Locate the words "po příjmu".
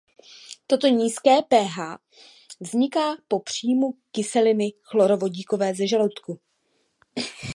3.27-3.93